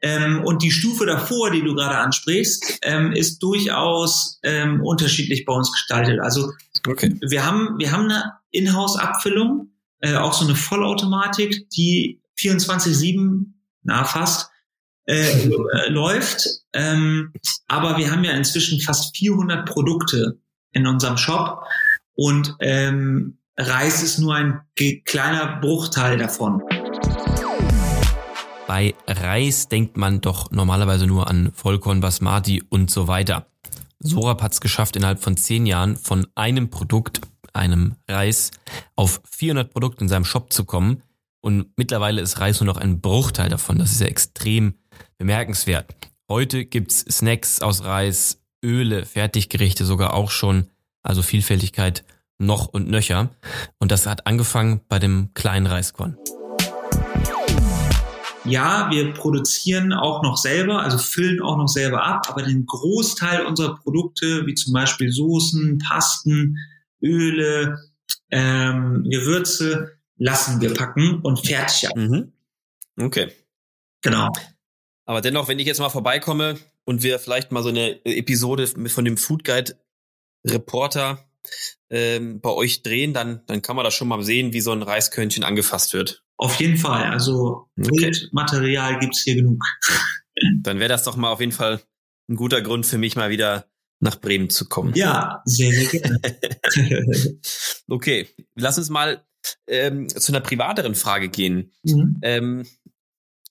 [0.00, 5.52] Ähm, und die Stufe davor, die du gerade ansprichst, ähm, ist durchaus ähm, unterschiedlich bei
[5.52, 6.20] uns gestaltet.
[6.20, 6.50] Also
[6.88, 7.14] okay.
[7.20, 9.70] wir haben wir haben eine Inhouse-Abfüllung,
[10.00, 14.50] äh, auch so eine Vollautomatik, die 24/7 na fast
[15.10, 16.46] äh, äh, läuft.
[16.72, 17.32] Ähm,
[17.66, 20.38] aber wir haben ja inzwischen fast 400 Produkte
[20.70, 21.64] in unserem Shop
[22.14, 24.60] und ähm, Reis ist nur ein
[25.04, 26.62] kleiner Bruchteil davon.
[28.68, 33.46] Bei Reis denkt man doch normalerweise nur an Vollkorn, Basmati und so weiter.
[33.98, 37.20] Sorab hat es geschafft, innerhalb von zehn Jahren von einem Produkt,
[37.52, 38.52] einem Reis,
[38.94, 41.02] auf 400 Produkte in seinem Shop zu kommen.
[41.40, 43.78] Und mittlerweile ist Reis nur noch ein Bruchteil davon.
[43.78, 44.74] Das ist ja extrem
[45.20, 45.94] bemerkenswert.
[46.30, 50.66] Heute gibt's Snacks aus Reis, Öle, Fertiggerichte sogar auch schon.
[51.02, 52.04] Also Vielfältigkeit
[52.38, 53.28] noch und nöcher.
[53.78, 56.16] Und das hat angefangen bei dem kleinen Reiskorn.
[58.46, 63.44] Ja, wir produzieren auch noch selber, also füllen auch noch selber ab, aber den Großteil
[63.44, 66.56] unserer Produkte, wie zum Beispiel Soßen, Pasten,
[67.02, 67.78] Öle,
[68.30, 71.96] ähm, Gewürze, lassen wir packen und fertig ab.
[71.96, 72.32] Mhm.
[72.98, 73.30] Okay.
[74.00, 74.32] Genau.
[75.10, 79.04] Aber dennoch, wenn ich jetzt mal vorbeikomme und wir vielleicht mal so eine Episode von
[79.04, 79.76] dem Food Guide
[80.46, 81.28] Reporter
[81.90, 84.84] ähm, bei euch drehen, dann, dann kann man da schon mal sehen, wie so ein
[84.84, 86.22] Reiskörnchen angefasst wird.
[86.36, 87.10] Auf jeden Fall.
[87.10, 88.12] Also okay.
[88.30, 89.60] Material gibt's hier genug.
[90.62, 91.80] Dann wäre das doch mal auf jeden Fall
[92.28, 93.66] ein guter Grund für mich, mal wieder
[93.98, 94.94] nach Bremen zu kommen.
[94.94, 96.20] Ja, sehr, sehr gerne.
[97.88, 99.26] okay, lass uns mal
[99.66, 101.72] ähm, zu einer privateren Frage gehen.
[101.82, 102.18] Mhm.
[102.22, 102.66] Ähm,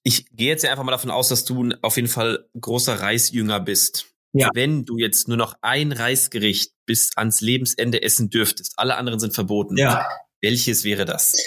[0.10, 4.08] ich gehe jetzt einfach mal davon aus, dass du auf jeden Fall großer Reisjünger bist.
[4.34, 4.50] Ja.
[4.56, 9.36] Wenn du jetzt nur noch ein Reisgericht bis ans Lebensende essen dürftest, alle anderen sind
[9.36, 9.78] verboten.
[9.78, 10.08] Ja.
[10.41, 11.38] Welches wäre das?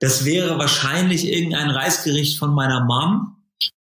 [0.00, 3.36] Das wäre wahrscheinlich irgendein Reisgericht von meiner Mom.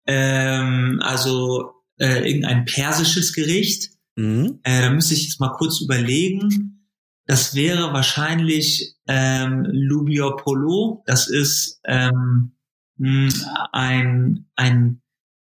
[0.06, 3.94] Ähm, also äh, irgendein persisches Gericht.
[4.16, 4.60] Mhm.
[4.62, 6.88] Äh, da müsste ich jetzt mal kurz überlegen.
[7.26, 11.04] Das wäre wahrscheinlich ähm, Lubio Polo.
[11.08, 12.52] Das ist ähm,
[13.00, 15.02] ein, ein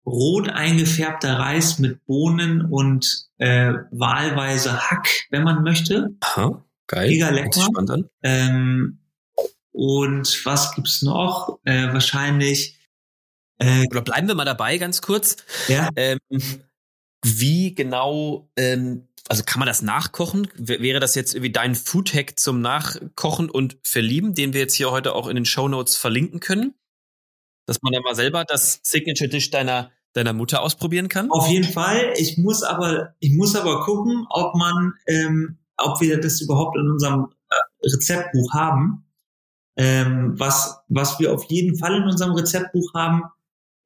[0.04, 6.14] rot eingefärbter Reis mit Bohnen und äh, wahlweise Hack, wenn man möchte.
[6.20, 7.11] Aha, geil.
[7.11, 7.68] Mega lecker.
[8.22, 9.00] Ähm,
[9.72, 11.59] und was gibt's noch?
[11.64, 12.78] Äh, wahrscheinlich.
[13.59, 15.37] Äh, Oder bleiben wir mal dabei, ganz kurz.
[15.68, 15.90] Ja.
[15.96, 16.18] Ähm,
[17.24, 20.48] wie genau, ähm, also kann man das nachkochen?
[20.56, 25.14] Wäre das jetzt irgendwie dein Foodhack zum Nachkochen und Verlieben, den wir jetzt hier heute
[25.14, 26.74] auch in den Show Notes verlinken können?
[27.66, 31.31] Dass man dann mal selber das Signature Dish deiner deiner Mutter ausprobieren kann?
[31.31, 32.14] Auf jeden Fall.
[32.16, 36.88] Ich muss aber, ich muss aber gucken, ob man, ähm, ob wir das überhaupt in
[36.90, 39.05] unserem äh, Rezeptbuch haben.
[39.76, 43.24] Ähm, was, was wir auf jeden Fall in unserem Rezeptbuch haben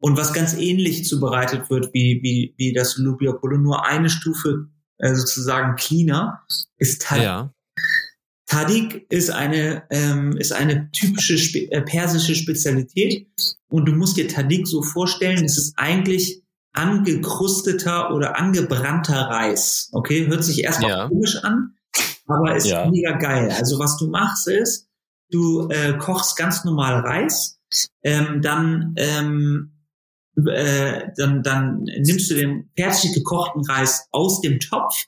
[0.01, 4.69] und was ganz ähnlich zubereitet wird wie, wie, wie das Lubia Polo, nur eine Stufe
[4.99, 6.45] äh, sozusagen cleaner,
[6.77, 7.25] ist Tadik.
[8.51, 13.29] Tadik ist eine, ähm, ist eine typische Spe äh, persische Spezialität
[13.69, 19.89] und du musst dir Tadik so vorstellen, es ist eigentlich angekrusteter oder angebrannter Reis.
[19.93, 21.09] Okay, hört sich erstmal ja.
[21.09, 21.77] komisch an,
[22.27, 22.91] aber ist ja.
[22.91, 23.55] mega geil.
[23.57, 24.89] Also was du machst ist,
[25.31, 27.61] du äh, kochst ganz normal Reis,
[28.03, 29.77] ähm, dann ähm,
[30.45, 35.05] äh, dann, dann nimmst du den fertig gekochten Reis aus dem Topf,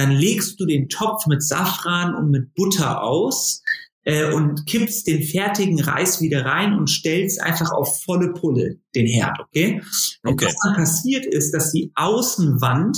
[0.00, 3.62] dann legst du den Topf mit Safran und mit Butter aus,
[4.04, 9.06] äh, und kippst den fertigen Reis wieder rein und stellst einfach auf volle Pulle den
[9.06, 9.82] Herd, okay?
[10.22, 10.46] Und okay.
[10.46, 12.96] was dann passiert ist, dass die Außenwand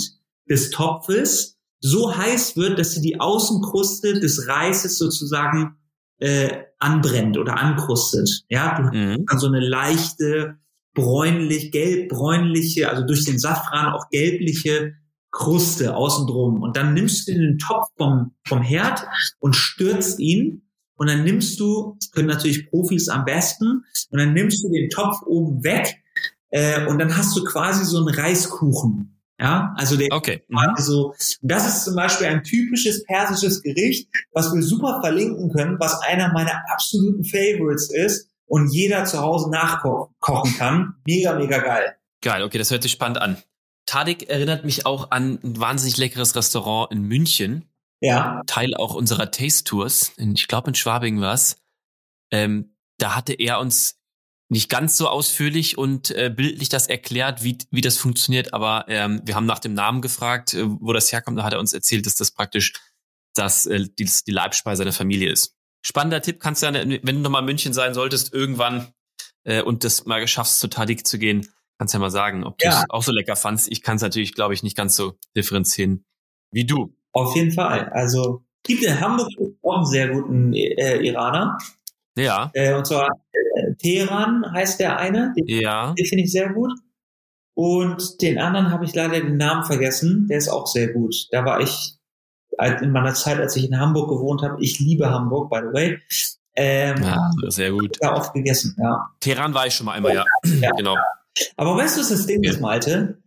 [0.49, 5.75] des Topfes so heiß wird, dass sie die Außenkruste des Reises sozusagen
[6.19, 8.45] äh, anbrennt oder ankrustet.
[8.47, 9.25] Ja, du mhm.
[9.29, 10.57] hast so eine leichte
[10.93, 14.93] bräunlich, gelb-bräunliche, also durch den Safran auch gelbliche
[15.33, 16.61] Kruste außen drum.
[16.61, 19.05] Und dann nimmst du den Topf vom, vom Herd
[19.39, 20.61] und stürzt ihn
[20.95, 24.89] und dann nimmst du, das können natürlich Profis am besten, und dann nimmst du den
[24.89, 26.01] Topf oben weg
[26.51, 29.09] äh, und dann hast du quasi so einen Reiskuchen.
[29.39, 30.43] Ja, also der okay.
[30.75, 35.99] also das ist zum Beispiel ein typisches persisches Gericht, was wir super verlinken können, was
[36.01, 40.95] einer meiner absoluten Favorites ist und jeder zu Hause nachkochen kann.
[41.05, 41.95] Mega, mega geil.
[42.21, 43.37] Geil, okay, das hört sich spannend an.
[43.85, 47.69] Tadik erinnert mich auch an ein wahnsinnig leckeres Restaurant in München
[48.03, 48.41] ja.
[48.47, 51.55] Teil auch unserer Taste Tours, in, ich glaube in Schwabing war es,
[52.31, 53.97] ähm, da hatte er uns
[54.49, 59.21] nicht ganz so ausführlich und äh, bildlich das erklärt, wie, wie das funktioniert, aber ähm,
[59.23, 62.05] wir haben nach dem Namen gefragt, äh, wo das herkommt, da hat er uns erzählt,
[62.05, 62.73] dass das praktisch
[63.35, 65.55] das, äh, die, die Leibspeise der Familie ist.
[65.81, 68.93] Spannender Tipp, kannst du ja, wenn du nochmal in München sein solltest, irgendwann
[69.45, 72.67] äh, und das mal schaffst, zu Tadik zu gehen, kannst ja mal sagen, ob du
[72.67, 73.71] es auch so lecker fandst.
[73.71, 76.05] Ich kann es natürlich, glaube ich, nicht ganz so differenzieren
[76.51, 76.95] wie du.
[77.11, 77.89] Auf jeden Fall.
[77.89, 79.29] Also gibt in Hamburg
[79.61, 81.57] auch einen sehr guten äh, Iraner.
[82.17, 82.51] Ja.
[82.53, 85.33] Äh, und zwar äh, Teheran heißt der eine.
[85.35, 85.93] Den, ja.
[85.97, 86.71] Den finde ich sehr gut.
[87.55, 90.27] Und den anderen habe ich leider den Namen vergessen.
[90.27, 91.27] Der ist auch sehr gut.
[91.31, 91.97] Da war ich
[92.81, 94.61] in meiner Zeit, als ich in Hamburg gewohnt habe.
[94.61, 95.99] Ich liebe Hamburg, by the way.
[96.55, 97.97] Ähm, ja, sehr gut.
[97.99, 99.09] Da oft gegessen, ja.
[99.19, 100.25] Teheran war ich schon mal einmal, ja.
[100.61, 100.71] ja.
[100.71, 100.95] genau.
[101.55, 103.23] Aber weißt du, was das Ding ist, Malte?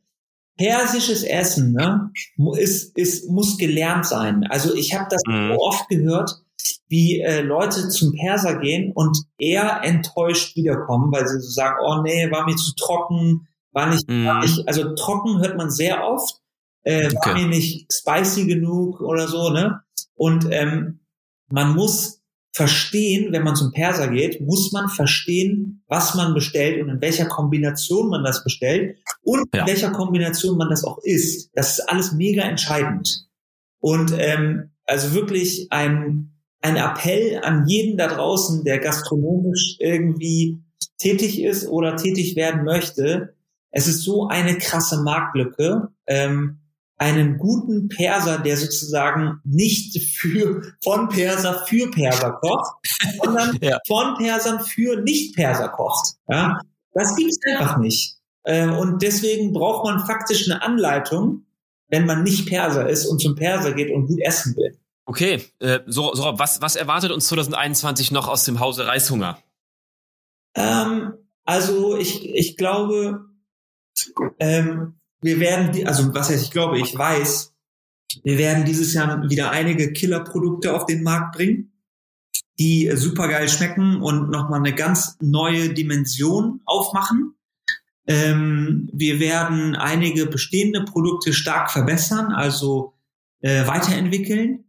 [0.56, 2.10] persisches Essen ne,
[2.58, 4.44] ist, ist, muss gelernt sein.
[4.48, 5.52] Also ich habe das mhm.
[5.52, 6.30] so oft gehört,
[6.88, 12.02] wie äh, Leute zum Perser gehen und eher enttäuscht wiederkommen, weil sie so sagen, oh
[12.02, 14.26] nee, war mir zu trocken, war nicht, mhm.
[14.26, 16.40] war nicht also trocken hört man sehr oft,
[16.82, 17.16] äh, okay.
[17.22, 19.80] war mir nicht spicy genug oder so, ne?
[20.14, 21.00] Und ähm,
[21.48, 22.22] man muss
[22.56, 27.26] verstehen, wenn man zum Perser geht, muss man verstehen, was man bestellt und in welcher
[27.26, 29.60] Kombination man das bestellt und ja.
[29.60, 31.50] in welcher Kombination man das auch isst.
[31.52, 33.26] Das ist alles mega entscheidend.
[33.78, 40.56] Und ähm, also wirklich ein, ein Appell an jeden da draußen, der gastronomisch irgendwie
[40.96, 43.34] tätig ist oder tätig werden möchte.
[43.70, 45.88] Es ist so eine krasse Marktlücke.
[46.06, 46.60] Ähm,
[46.98, 52.72] einen guten Perser, der sozusagen nicht für, von Perser für Perser kocht,
[53.22, 53.78] sondern ja.
[53.86, 56.14] von Persern für Nicht-Perser kocht.
[56.28, 56.58] Ja?
[56.92, 58.16] Das gibt es einfach nicht.
[58.44, 61.44] Äh, und deswegen braucht man faktisch eine Anleitung,
[61.88, 64.78] wenn man nicht Perser ist und zum Perser geht und gut essen will.
[65.04, 69.38] Okay, äh, so, so was, was erwartet uns 2021 noch aus dem Hause Reishunger?
[70.54, 71.12] Ähm,
[71.44, 73.26] also ich, ich glaube,
[74.40, 77.52] ähm, wir werden, also was heißt ich glaube, ich weiß,
[78.22, 81.72] wir werden dieses Jahr wieder einige Killerprodukte auf den Markt bringen,
[82.58, 87.34] die super geil schmecken und nochmal eine ganz neue Dimension aufmachen.
[88.06, 92.94] Ähm, wir werden einige bestehende Produkte stark verbessern, also
[93.40, 94.64] äh, weiterentwickeln.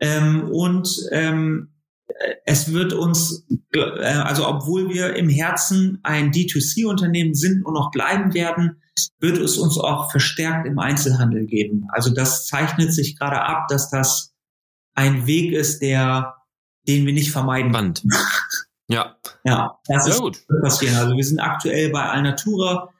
[0.00, 1.68] Ähm, und ähm,
[2.44, 8.34] es wird uns, äh, also obwohl wir im Herzen ein D2C-Unternehmen sind und noch bleiben
[8.34, 8.82] werden,
[9.20, 11.86] wird es uns auch verstärkt im Einzelhandel geben.
[11.90, 14.34] Also das zeichnet sich gerade ab, dass das
[14.94, 16.34] ein Weg ist, der,
[16.86, 17.70] den wir nicht vermeiden.
[17.70, 18.02] Spannend.
[18.88, 19.16] Ja.
[19.44, 20.38] Ja, das Sehr ist gut.
[20.60, 20.94] passieren.
[20.94, 22.90] Also wir sind aktuell bei Alnatura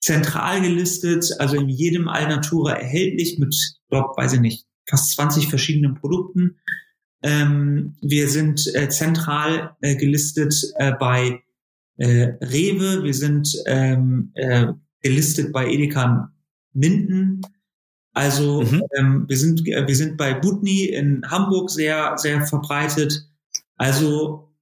[0.00, 3.52] zentral gelistet, also in jedem Alnatura erhältlich mit,
[3.88, 6.60] glaube, weiß ich nicht, fast 20 verschiedenen Produkten.
[7.22, 11.42] Ähm, wir sind äh, zentral äh, gelistet äh, bei
[11.96, 14.68] äh, Rewe, wir sind ähm, äh,
[15.08, 16.30] gelistet bei Edeka
[16.72, 17.40] Minden.
[18.12, 18.82] Also mhm.
[18.96, 23.28] ähm, wir sind äh, wir sind bei Butni in Hamburg sehr sehr verbreitet.
[23.76, 24.52] Also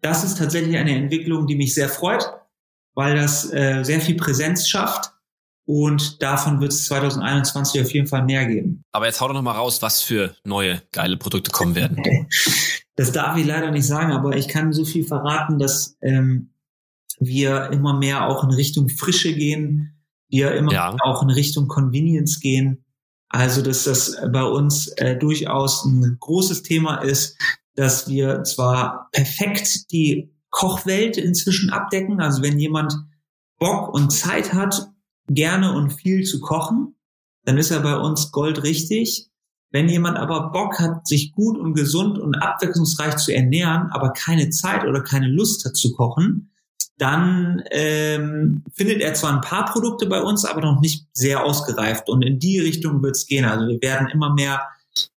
[0.00, 2.24] das ist tatsächlich eine Entwicklung, die mich sehr freut,
[2.94, 5.12] weil das äh, sehr viel Präsenz schafft
[5.64, 8.82] und davon wird es 2021 auf jeden Fall mehr geben.
[8.92, 12.02] Aber jetzt hau doch noch mal raus, was für neue geile Produkte kommen werden.
[12.96, 16.50] Das darf ich leider nicht sagen, aber ich kann so viel verraten, dass ähm,
[17.20, 20.96] wir immer mehr auch in Richtung Frische gehen, wir immer ja.
[21.00, 22.84] auch in Richtung Convenience gehen.
[23.28, 27.36] Also, dass das bei uns äh, durchaus ein großes Thema ist,
[27.74, 32.20] dass wir zwar perfekt die Kochwelt inzwischen abdecken.
[32.20, 32.94] Also wenn jemand
[33.58, 34.88] Bock und Zeit hat,
[35.28, 36.96] gerne und viel zu kochen,
[37.44, 39.28] dann ist er bei uns goldrichtig.
[39.70, 44.48] Wenn jemand aber Bock hat, sich gut und gesund und abwechslungsreich zu ernähren, aber keine
[44.48, 46.50] Zeit oder keine Lust hat zu kochen,
[46.98, 52.08] dann ähm, findet er zwar ein paar Produkte bei uns, aber noch nicht sehr ausgereift.
[52.08, 53.44] Und in die Richtung wird es gehen.
[53.44, 54.62] Also wir werden immer mehr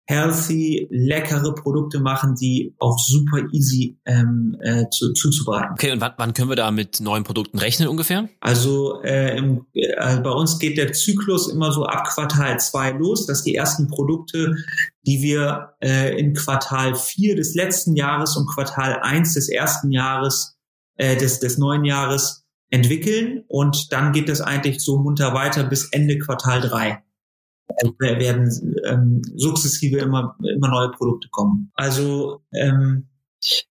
[0.09, 5.73] healthy, leckere Produkte machen, die auch super easy ähm, äh, zu, zuzubereiten.
[5.73, 8.27] Okay, und wann, wann können wir da mit neuen Produkten rechnen ungefähr?
[8.41, 13.27] Also äh, im, äh, bei uns geht der Zyklus immer so ab Quartal zwei los,
[13.27, 14.57] dass die ersten Produkte,
[15.07, 20.58] die wir äh, in Quartal vier des letzten Jahres und Quartal eins des ersten Jahres
[20.99, 25.89] äh, des, des neuen Jahres entwickeln und dann geht das eigentlich so munter weiter bis
[25.91, 27.03] Ende Quartal drei
[28.01, 31.71] werden ähm, sukzessive immer, immer neue Produkte kommen.
[31.75, 33.09] Also ähm,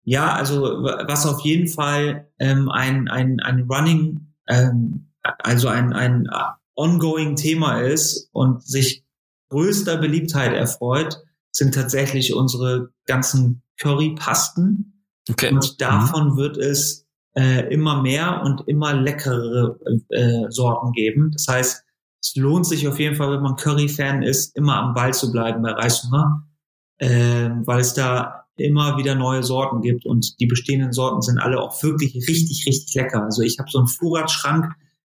[0.04, 6.28] ja, also was auf jeden Fall ähm, ein, ein, ein Running, ähm, also ein, ein
[6.76, 9.04] ongoing Thema ist und sich
[9.48, 15.04] größter Beliebtheit erfreut, sind tatsächlich unsere ganzen Currypasten.
[15.28, 15.52] Okay.
[15.52, 16.36] Und davon mhm.
[16.36, 17.06] wird es
[17.37, 21.31] äh, immer mehr und immer leckere äh, Sorten geben.
[21.33, 21.85] Das heißt,
[22.22, 25.62] es lohnt sich auf jeden Fall, wenn man Curry-Fan ist, immer am Ball zu bleiben
[25.62, 26.44] bei Reishunger,
[26.99, 31.61] äh, weil es da immer wieder neue Sorten gibt und die bestehenden Sorten sind alle
[31.61, 33.22] auch wirklich richtig, richtig lecker.
[33.22, 34.72] Also ich habe so einen Vorratsschrank,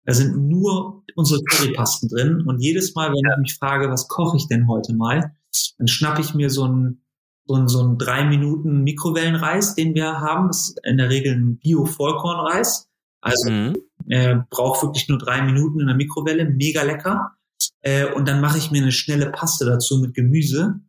[0.04, 4.38] da sind nur unsere Currypasten drin und jedes Mal, wenn ich mich frage, was koche
[4.38, 5.32] ich denn heute mal,
[5.78, 7.02] dann schnappe ich mir so einen
[7.48, 10.48] so einen, so einen drei Minuten Mikrowellenreis, den wir haben.
[10.48, 12.88] Das ist in der Regel ein Bio-Vollkornreis.
[13.20, 13.76] Also mhm.
[14.08, 17.32] äh, braucht wirklich nur drei Minuten in der Mikrowelle, mega lecker.
[17.80, 20.80] Äh, und dann mache ich mir eine schnelle Paste dazu mit Gemüse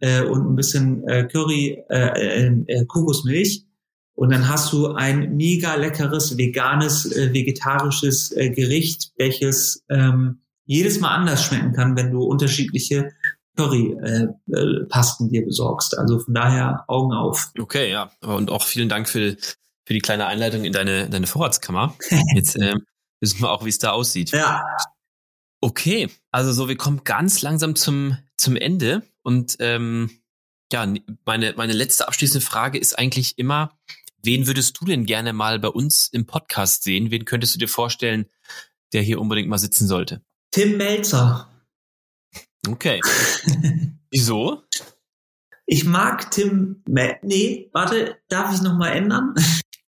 [0.00, 3.66] äh, und ein bisschen äh, Curry, äh, äh, äh, Kokosmilch.
[4.14, 11.00] Und dann hast du ein mega leckeres, veganes, äh, vegetarisches äh, Gericht, welches ähm, jedes
[11.00, 13.12] Mal anders schmecken kann, wenn du unterschiedliche
[13.56, 15.96] Curry-Pasten äh, dir besorgst.
[15.98, 17.50] Also von daher Augen auf.
[17.58, 18.10] Okay, ja.
[18.20, 19.36] Und auch vielen Dank für
[19.86, 21.96] für die kleine Einleitung in deine, deine Vorratskammer.
[22.34, 22.74] Jetzt äh,
[23.20, 24.32] wissen wir auch, wie es da aussieht.
[24.32, 24.64] Ja.
[25.60, 29.02] Okay, also so, wir kommen ganz langsam zum, zum Ende.
[29.22, 30.10] Und ähm,
[30.72, 30.86] ja,
[31.24, 33.78] meine, meine letzte abschließende Frage ist eigentlich immer,
[34.22, 37.12] wen würdest du denn gerne mal bei uns im Podcast sehen?
[37.12, 38.26] Wen könntest du dir vorstellen,
[38.92, 40.20] der hier unbedingt mal sitzen sollte?
[40.50, 41.48] Tim Melzer.
[42.68, 43.00] Okay.
[44.10, 44.62] Wieso?
[45.66, 46.82] Ich mag Tim.
[46.88, 49.34] Mel nee, warte, darf ich noch mal ändern?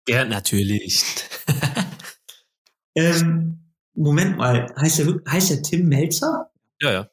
[0.09, 1.05] Ja, natürlich.
[2.95, 3.59] ähm,
[3.95, 6.53] Moment mal, heißt er, heißt er Tim Melzer?
[6.81, 7.11] Ja, ja.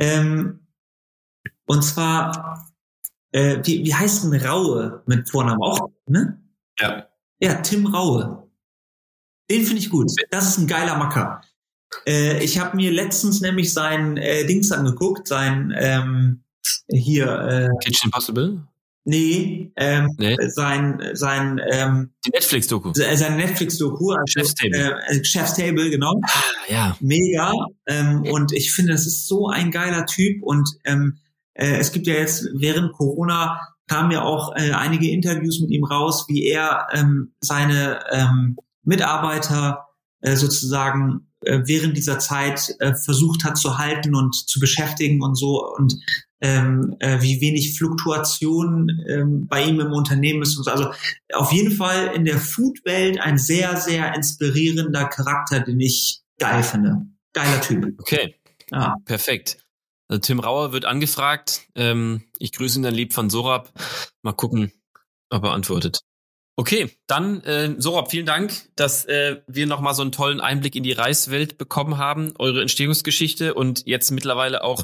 [0.00, 0.66] Ähm,
[1.66, 2.68] und zwar,
[3.30, 6.42] äh, wie, wie heißt denn Raue mit Vornamen auch, ne?
[6.80, 7.08] Ja.
[7.38, 8.50] Ja, Tim Raue.
[9.48, 10.10] Den finde ich gut.
[10.30, 11.42] Das ist ein geiler Macker.
[12.06, 16.42] Äh, ich habe mir letztens nämlich sein äh, Dings angeguckt, sein ähm,
[16.88, 17.26] hier.
[17.26, 18.62] Äh, Kitchen Impossible?
[19.04, 20.36] Nee, ähm, nee.
[20.48, 22.92] sein, sein ähm, die Netflix-Doku.
[22.92, 25.00] Sein Netflix-Doku, also, Chef's Table.
[25.08, 26.20] Äh, Chef's Table, genau.
[26.22, 26.96] Ah, ja.
[27.00, 27.52] Mega.
[27.86, 30.42] Ähm, und ich finde, das ist so ein geiler Typ.
[30.42, 31.20] Und ähm,
[31.54, 35.84] äh, es gibt ja jetzt während Corona kamen ja auch äh, einige Interviews mit ihm
[35.84, 39.87] raus, wie er ähm, seine ähm, Mitarbeiter
[40.20, 45.36] äh, sozusagen äh, während dieser Zeit äh, versucht hat zu halten und zu beschäftigen und
[45.36, 45.94] so und
[46.40, 50.56] ähm, äh, wie wenig Fluktuation ähm, bei ihm im Unternehmen ist.
[50.56, 50.70] Und so.
[50.70, 50.90] Also
[51.32, 57.06] auf jeden Fall in der Food-Welt ein sehr, sehr inspirierender Charakter, den ich geil finde.
[57.32, 57.86] Geiler Typ.
[57.98, 58.34] Okay.
[58.70, 58.96] Ja.
[59.04, 59.58] Perfekt.
[60.08, 61.62] Also Tim Rauer wird angefragt.
[61.74, 63.72] Ähm, ich grüße ihn dann lieb von Sorab.
[64.22, 64.72] Mal gucken,
[65.30, 66.00] ob er antwortet.
[66.58, 70.82] Okay, dann äh, Sorab, vielen Dank, dass äh, wir nochmal so einen tollen Einblick in
[70.82, 74.82] die Reiswelt bekommen haben, eure Entstehungsgeschichte und jetzt mittlerweile auch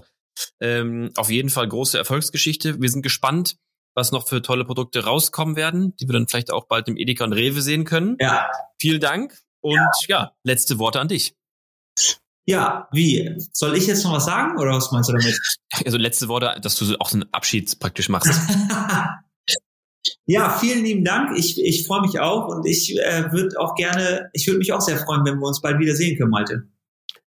[0.61, 2.81] ähm, auf jeden Fall große Erfolgsgeschichte.
[2.81, 3.57] Wir sind gespannt,
[3.93, 7.25] was noch für tolle Produkte rauskommen werden, die wir dann vielleicht auch bald im Edeka
[7.25, 8.19] und Rewe sehen können.
[8.21, 8.49] Ja.
[8.81, 11.35] Vielen Dank und ja, ja letzte Worte an dich.
[12.47, 13.35] Ja, wie?
[13.53, 15.41] Soll ich jetzt noch was sagen oder was meinst du damit?
[15.85, 18.31] Also letzte Worte, dass du auch so einen Abschied praktisch machst.
[20.27, 21.37] Ja, vielen lieben Dank.
[21.37, 24.81] Ich, ich freue mich auch und ich äh, würde auch gerne, ich würde mich auch
[24.81, 26.69] sehr freuen, wenn wir uns bald wieder sehen können, Malte.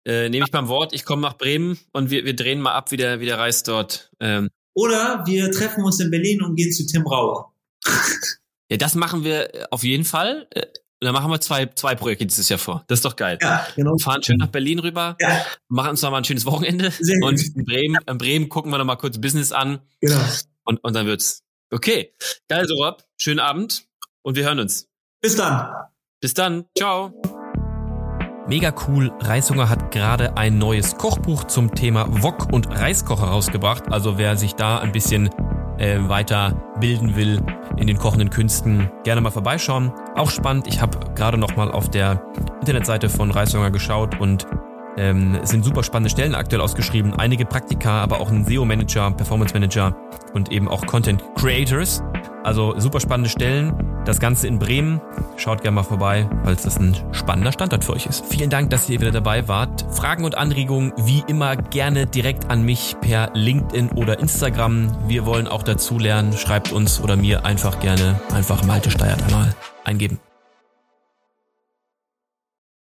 [0.06, 2.92] Äh, Nehme ich beim Wort, ich komme nach Bremen und wir, wir drehen mal ab,
[2.92, 4.10] wie der, wie der Reis dort.
[4.20, 4.48] Ähm.
[4.74, 7.52] Oder wir treffen uns in Berlin und gehen zu Tim Rauer.
[8.70, 10.46] ja, das machen wir äh, auf jeden Fall.
[10.50, 10.66] Äh,
[11.00, 12.84] dann machen wir zwei, zwei Projekte dieses Jahr vor.
[12.86, 13.38] Das ist doch geil.
[13.42, 13.92] Ja, genau.
[13.92, 15.44] Wir fahren schön nach Berlin rüber, ja.
[15.68, 16.90] machen uns noch mal ein schönes Wochenende.
[16.98, 19.80] Sehr und in Bremen, in Bremen gucken wir noch mal kurz Business an.
[20.00, 20.20] Genau.
[20.64, 22.14] Und, und dann wird's Okay,
[22.48, 23.04] geil, Sorab.
[23.16, 23.86] Schönen Abend
[24.22, 24.88] und wir hören uns.
[25.20, 25.72] Bis dann.
[26.20, 26.66] Bis dann.
[26.76, 27.12] Ciao.
[28.46, 29.10] Mega cool.
[29.20, 33.90] Reishunger hat gerade ein neues Kochbuch zum Thema Wok und Reiskocher rausgebracht.
[33.90, 35.30] Also wer sich da ein bisschen
[35.78, 37.42] äh, weiter bilden will
[37.78, 39.92] in den kochenden Künsten, gerne mal vorbeischauen.
[40.14, 40.66] Auch spannend.
[40.66, 42.22] Ich habe gerade noch mal auf der
[42.60, 44.46] Internetseite von Reishunger geschaut und
[44.96, 47.14] ähm, es sind super spannende Stellen aktuell ausgeschrieben.
[47.14, 49.96] Einige Praktika, aber auch ein SEO-Manager, Performance-Manager
[50.34, 52.02] und eben auch Content-Creators.
[52.42, 53.72] Also super spannende Stellen.
[54.04, 55.00] Das Ganze in Bremen.
[55.36, 58.26] Schaut gerne mal vorbei, falls das ein spannender Standort für euch ist.
[58.26, 59.86] Vielen Dank, dass ihr wieder dabei wart.
[59.90, 65.08] Fragen und Anregungen wie immer gerne direkt an mich per LinkedIn oder Instagram.
[65.08, 66.34] Wir wollen auch dazu lernen.
[66.34, 70.20] Schreibt uns oder mir einfach gerne einfach Malte Steuerkanal eingeben.